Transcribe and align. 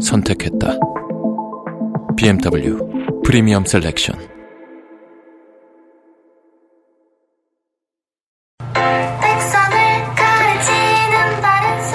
선택했다. 0.00 0.78
BMW 2.16 2.78
프리미엄 3.24 3.64
셀렉션. 3.64 4.16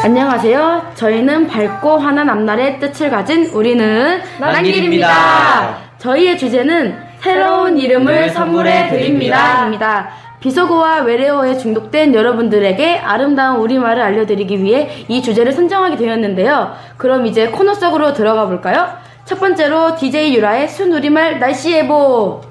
안녕하세요. 0.03 0.91
저희는 0.95 1.47
밝고 1.47 1.97
환한 1.97 2.29
앞날의 2.29 2.79
뜻을 2.79 3.09
가진 3.09 3.47
우리는 3.47 4.21
난길입니다. 4.39 5.77
저희의 5.97 6.37
주제는 6.37 6.95
새로운 7.19 7.79
이름을 7.79 8.29
선물해 8.29 8.89
드립니다.입니다. 8.89 10.09
비속어와 10.45 11.01
외래어에 11.01 11.57
중독된 11.57 12.13
여러분들에게 12.13 12.99
아름다운 12.99 13.61
우리말을 13.61 13.99
알려드리기 14.03 14.61
위해 14.61 15.05
이 15.07 15.23
주제를 15.23 15.51
선정하게 15.51 15.95
되었는데요. 15.95 16.71
그럼 16.97 17.25
이제 17.25 17.47
코너 17.47 17.73
속으로 17.73 18.13
들어가 18.13 18.45
볼까요? 18.45 18.89
첫 19.25 19.39
번째로 19.39 19.95
DJ 19.95 20.35
유라의 20.35 20.67
순우리말 20.67 21.39
날씨 21.39 21.71
예보. 21.71 22.41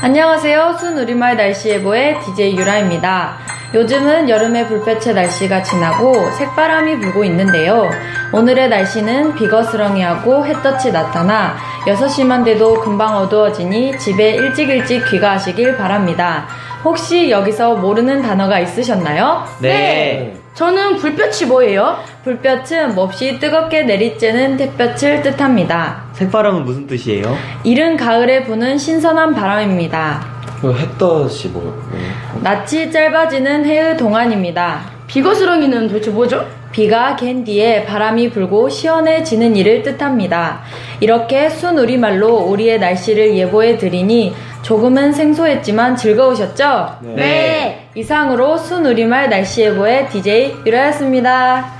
안녕하세요. 0.00 0.76
순우리말 0.78 1.36
날씨 1.36 1.70
예보의 1.70 2.20
DJ 2.20 2.56
유라입니다. 2.56 3.38
요즘은 3.74 4.28
여름의 4.28 4.68
불볕의 4.68 5.14
날씨가 5.14 5.64
지나고 5.64 6.30
색바람이 6.38 7.00
불고 7.00 7.24
있는데요. 7.24 7.90
오늘의 8.32 8.68
날씨는 8.68 9.34
비거스렁이하고 9.34 10.46
햇볕이 10.46 10.92
나타나 10.92 11.56
6시만 11.86 12.44
돼도 12.44 12.80
금방 12.80 13.16
어두워지니 13.16 13.98
집에 13.98 14.34
일찍 14.36 14.68
일찍 14.68 15.04
귀가하시길 15.10 15.76
바랍니다. 15.76 16.46
혹시 16.84 17.30
여기서 17.30 17.76
모르는 17.76 18.22
단어가 18.22 18.60
있으셨나요? 18.60 19.44
네. 19.60 20.34
저는 20.54 20.96
불볕이 20.96 21.46
뭐예요? 21.46 21.96
불볕은 22.24 22.94
몹시 22.94 23.38
뜨겁게 23.38 23.84
내리쬐는 23.84 24.60
햇볕을 24.60 25.22
뜻합니다. 25.22 26.04
색바람은 26.12 26.64
무슨 26.64 26.86
뜻이에요? 26.86 27.36
이른 27.64 27.96
가을에 27.96 28.44
부는 28.44 28.78
신선한 28.78 29.34
바람입니다. 29.34 30.24
그 30.60 30.72
햇볕이 30.72 31.48
뭐, 31.48 31.82
네. 31.92 31.98
낯이 32.42 32.92
짧아지는 32.92 33.64
해의 33.64 33.96
동안입니다. 33.96 34.91
비거스렁이는 35.12 35.88
도대체 35.88 36.10
뭐죠? 36.10 36.48
비가 36.72 37.16
갠 37.16 37.44
뒤에 37.44 37.84
바람이 37.84 38.30
불고 38.30 38.70
시원해지는 38.70 39.54
일을 39.56 39.82
뜻합니다. 39.82 40.62
이렇게 41.00 41.50
순 41.50 41.76
우리말로 41.76 42.34
우리의 42.34 42.78
날씨를 42.78 43.36
예보해 43.36 43.76
드리니 43.76 44.34
조금은 44.62 45.12
생소했지만 45.12 45.96
즐거우셨죠? 45.96 46.96
네. 47.14 47.90
이상으로 47.94 48.56
순 48.56 48.86
우리말 48.86 49.28
날씨 49.28 49.60
예보의 49.60 50.08
DJ 50.08 50.56
유라였습니다. 50.64 51.72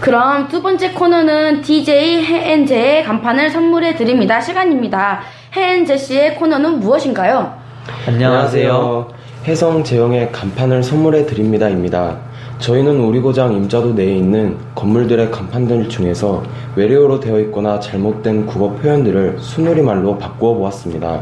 그럼 0.00 0.48
두 0.48 0.60
번째 0.60 0.90
코너는 0.90 1.62
DJ 1.62 2.24
해엔제의 2.24 3.04
간판을 3.04 3.48
선물해 3.48 3.96
드립니다. 3.96 4.38
시간입니다. 4.42 5.22
해엔제 5.56 5.96
씨의 5.96 6.34
코너는 6.34 6.80
무엇인가요? 6.80 7.63
안녕하세요. 8.06 9.08
혜성 9.44 9.84
제형의 9.84 10.32
간판을 10.32 10.82
선물해 10.82 11.26
드립니다입니다. 11.26 12.16
저희는 12.58 12.98
우리 13.00 13.20
고장 13.20 13.52
임자도 13.52 13.92
내에 13.92 14.16
있는 14.16 14.56
건물들의 14.74 15.30
간판들 15.30 15.88
중에서 15.90 16.42
외래어로 16.76 17.20
되어 17.20 17.38
있거나 17.40 17.78
잘못된 17.80 18.46
국어 18.46 18.70
표현들을 18.70 19.36
순우리말로 19.38 20.16
바꾸어 20.16 20.54
보았습니다. 20.54 21.20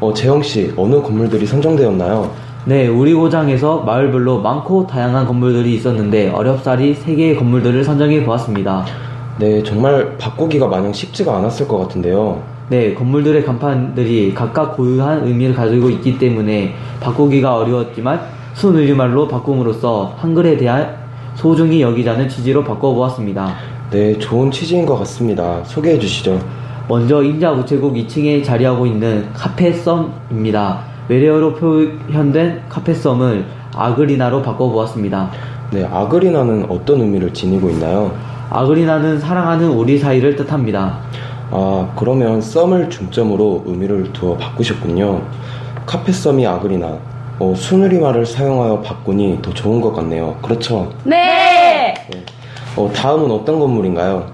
어, 0.00 0.12
재영 0.12 0.42
씨, 0.42 0.72
어느 0.76 1.00
건물들이 1.00 1.46
선정되었나요? 1.46 2.30
네, 2.64 2.88
우리 2.88 3.14
고장에서 3.14 3.82
마을별로 3.82 4.40
많고 4.40 4.86
다양한 4.88 5.26
건물들이 5.26 5.74
있었는데 5.74 6.30
어렵사리 6.30 6.96
3개의 6.96 7.38
건물들을 7.38 7.84
선정해 7.84 8.24
보았습니다. 8.24 8.84
네, 9.38 9.62
정말 9.62 10.16
바꾸기가 10.18 10.68
마냥 10.68 10.92
쉽지가 10.92 11.36
않았을 11.38 11.66
것 11.66 11.78
같은데요. 11.78 12.42
네, 12.68 12.94
건물들의 12.94 13.44
간판들이 13.44 14.34
각각 14.34 14.76
고유한 14.76 15.26
의미를 15.26 15.54
가지고 15.54 15.90
있기 15.90 16.18
때문에 16.18 16.74
바꾸기가 17.00 17.56
어려웠지만 17.56 18.20
순우리말로 18.54 19.28
바꿈으로써 19.28 20.14
한글에 20.18 20.56
대한 20.56 20.96
소중히 21.34 21.80
여기자는 21.82 22.28
취지로 22.28 22.62
바꿔보았습니다. 22.62 23.54
네, 23.90 24.18
좋은 24.18 24.50
취지인 24.50 24.86
것 24.86 24.96
같습니다. 24.98 25.62
소개해 25.64 25.98
주시죠. 25.98 26.38
먼저 26.88 27.22
임자 27.22 27.52
우체국 27.52 27.94
2층에 27.94 28.44
자리하고 28.44 28.86
있는 28.86 29.28
카페썸입니다. 29.32 30.80
외래어로 31.08 31.54
표현된 31.54 32.62
카페썸을 32.68 33.44
아그리나로 33.74 34.42
바꿔보았습니다. 34.42 35.30
네, 35.72 35.84
아그리나는 35.84 36.66
어떤 36.68 37.00
의미를 37.00 37.32
지니고 37.32 37.70
있나요? 37.70 38.12
아그리나는 38.52 39.18
사랑하는 39.18 39.70
우리 39.70 39.98
사이를 39.98 40.36
뜻합니다. 40.36 40.98
아, 41.50 41.88
그러면 41.96 42.40
썸을 42.40 42.90
중점으로 42.90 43.64
의미를 43.66 44.12
두어 44.12 44.36
바꾸셨군요. 44.36 45.22
카페썸이 45.86 46.46
아그리나, 46.46 46.98
어, 47.38 47.54
순우리말을 47.56 48.26
사용하여 48.26 48.80
바꾸니 48.82 49.40
더 49.42 49.52
좋은 49.52 49.80
것 49.80 49.92
같네요. 49.94 50.36
그렇죠? 50.42 50.92
네! 51.04 51.94
어, 52.76 52.90
다음은 52.94 53.30
어떤 53.30 53.58
건물인가요? 53.58 54.26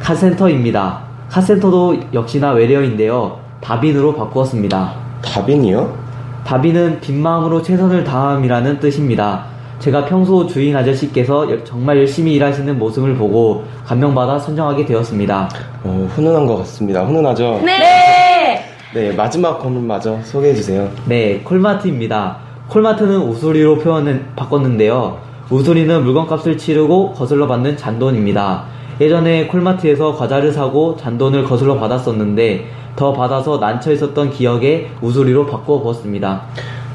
카센터입니다. 0.00 1.00
카센터도 1.30 1.96
역시나 2.12 2.52
외래어인데요. 2.52 3.38
다빈으로 3.62 4.14
바꾸었습니다. 4.14 4.92
다빈이요? 5.22 6.02
다빈은 6.44 7.00
빈 7.00 7.22
마음으로 7.22 7.62
최선을 7.62 8.04
다함이라는 8.04 8.80
뜻입니다. 8.80 9.51
제가 9.82 10.04
평소 10.04 10.46
주인 10.46 10.76
아저씨께서 10.76 11.50
여- 11.50 11.64
정말 11.64 11.98
열심히 11.98 12.34
일하시는 12.34 12.78
모습을 12.78 13.16
보고 13.16 13.64
감명받아 13.84 14.38
선정하게 14.38 14.84
되었습니다. 14.86 15.48
어, 15.82 16.08
훈훈한 16.14 16.46
것 16.46 16.58
같습니다. 16.58 17.02
훈훈하죠? 17.04 17.60
네! 17.64 18.64
네, 18.94 19.12
마지막 19.12 19.58
건물마저 19.58 20.20
소개해 20.22 20.54
주세요. 20.54 20.88
네, 21.06 21.40
콜마트입니다. 21.42 22.36
콜마트는 22.68 23.22
우수리로 23.22 23.78
표현을 23.78 24.24
바꿨는데요. 24.36 25.18
우수리는 25.50 26.04
물건값을 26.04 26.56
치르고 26.58 27.14
거슬러 27.14 27.48
받는 27.48 27.76
잔돈입니다. 27.76 28.62
예전에 29.00 29.48
콜마트에서 29.48 30.14
과자를 30.14 30.52
사고 30.52 30.96
잔돈을 30.96 31.42
거슬러 31.42 31.76
받았었는데 31.76 32.66
더 32.94 33.12
받아서 33.12 33.58
난처 33.58 33.90
있었던 33.94 34.30
기억에 34.30 34.90
우수리로 35.00 35.46
바꿔 35.46 35.80
보았습니다. 35.80 36.42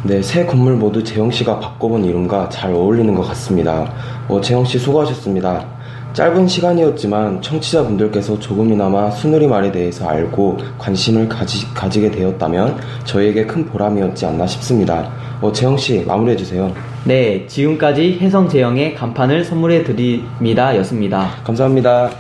네, 0.04 0.22
새 0.22 0.46
건물 0.46 0.76
모두 0.76 1.04
재영 1.04 1.32
씨가 1.32 1.60
바꿔본 1.60 2.06
이름과 2.06 2.50
잘 2.50 2.72
어울리는 2.72 3.14
것 3.16 3.24
같습니다. 3.30 3.92
어, 4.28 4.40
재영 4.40 4.64
씨 4.64 4.78
수고하셨습니다. 4.78 5.66
짧은 6.14 6.48
시간이었지만 6.48 7.42
청취자분들께서 7.42 8.40
조금이나마 8.40 9.12
순우리 9.12 9.48
말에 9.48 9.72
대해서 9.72 10.08
알고 10.08 10.58
관심을 10.78 11.28
가지, 11.28 11.72
가지게 11.74 12.12
되었다면 12.12 12.80
저희에게 13.06 13.46
큰 13.46 13.66
보람이었지 13.66 14.26
않나 14.26 14.48
싶습니다. 14.48 15.12
어, 15.42 15.52
재영 15.52 15.78
씨 15.78 16.04
마무리해 16.06 16.38
주세요. 16.38 16.74
네, 17.04 17.46
지금까지 17.48 18.20
혜성 18.22 18.50
제형의 18.50 18.96
간판을 18.96 19.44
선물해 19.44 19.84
드립니다 19.84 20.76
였습니다. 20.78 21.32
감사합니다. 21.44 22.12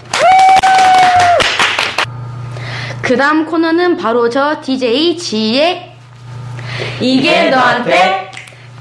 그 3.01 3.15
다음 3.15 3.45
코너는 3.45 3.97
바로 3.97 4.30
저 4.30 4.59
DJ 4.62 5.18
G의 5.18 5.87
이게 7.00 7.50
너한테 7.50 8.31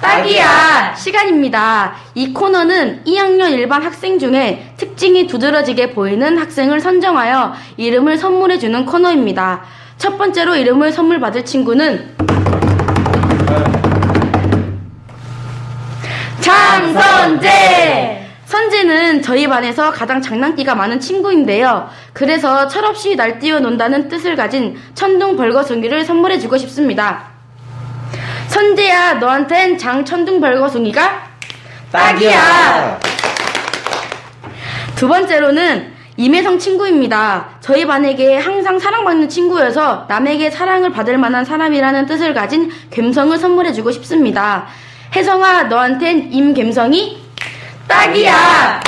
딱이야 0.01 0.95
시간입니다. 0.95 1.95
이 2.15 2.33
코너는 2.33 3.05
2학년 3.07 3.53
일반 3.53 3.83
학생 3.83 4.19
중에 4.19 4.73
특징이 4.77 5.27
두드러지게 5.27 5.93
보이는 5.93 6.37
학생을 6.37 6.81
선정하여 6.81 7.55
이름을 7.77 8.19
선물해 8.19 8.59
주는 8.59 8.85
코너입니다. 8.85 9.63
첫 9.97 10.19
번째로 10.19 10.57
이름을 10.57 10.93
선물 10.93 11.19
받을 11.21 11.45
친구는 11.45 12.15
장선재! 16.41 18.27
선재는 18.45 19.23
저희 19.23 19.49
반에서 19.49 19.91
가장 19.91 20.23
장난기가 20.23 20.75
많은 20.75 21.01
친구인데요. 21.01 21.89
그래서 22.13 22.69
철없이 22.69 23.17
날뛰어 23.17 23.59
논다는 23.59 24.09
뜻을 24.09 24.37
가진 24.37 24.79
천둥 24.95 25.37
벌거숭이를 25.37 26.05
선물해 26.05 26.39
주고 26.39 26.57
싶습니다. 26.59 27.36
선재야, 28.57 29.15
너한텐 29.15 29.77
장 29.77 30.03
천둥 30.03 30.41
벌거숭이가 30.41 31.29
딱이야! 31.93 32.99
두 34.95 35.07
번째로는 35.07 35.93
임혜성 36.17 36.59
친구입니다. 36.59 37.49
저희 37.61 37.87
반에게 37.87 38.39
항상 38.39 38.79
사랑받는 38.79 39.29
친구여서 39.29 40.07
남에게 40.09 40.49
사랑을 40.49 40.91
받을 40.91 41.19
만한 41.19 41.45
사람이라는 41.45 42.07
뜻을 42.07 42.33
가진 42.33 42.73
갬성을 42.91 43.37
선물해주고 43.37 43.91
싶습니다. 43.91 44.67
혜성아, 45.15 45.65
너한텐 45.65 46.33
임갬성이 46.33 47.21
딱이야! 47.87 48.81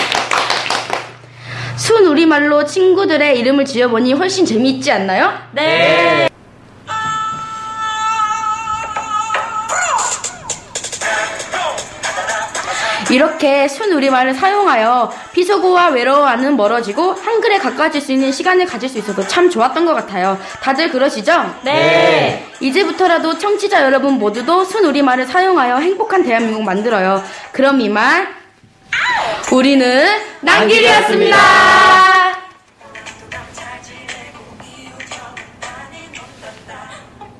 순 1.76 2.06
우리말로 2.06 2.64
친구들의 2.64 3.38
이름을 3.38 3.66
지어보니 3.66 4.14
훨씬 4.14 4.46
재미있지 4.46 4.90
않나요? 4.90 5.30
네. 5.52 6.27
이렇게 13.48 13.66
순 13.66 13.92
우리말을 13.92 14.34
사용하여 14.34 15.10
비속어와 15.32 15.88
외로워하는 15.88 16.56
멀어지고 16.56 17.12
한글에 17.12 17.56
가까워질 17.58 18.00
수 18.00 18.12
있는 18.12 18.30
시간을 18.30 18.66
가질 18.66 18.88
수 18.90 18.98
있어서 18.98 19.26
참 19.26 19.48
좋았던 19.48 19.86
것 19.86 19.94
같아요. 19.94 20.38
다들 20.62 20.90
그러시죠? 20.90 21.54
네. 21.62 22.46
이제부터라도 22.60 23.38
청취자 23.38 23.84
여러분 23.84 24.14
모두도 24.18 24.64
순 24.64 24.84
우리말을 24.84 25.26
사용하여 25.26 25.78
행복한 25.78 26.22
대한민국 26.22 26.62
만들어요. 26.62 27.22
그럼 27.52 27.80
이만 27.80 28.28
우리는 29.50 30.06
난길이었습니다. 30.42 32.17